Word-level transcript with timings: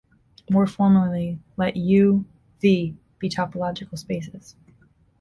More 0.49 0.65
formally, 0.65 1.37
let 1.57 1.77
"U", 1.77 2.25
"V" 2.59 2.97
be 3.19 3.29
topological 3.29 3.99
spaces. 3.99 4.55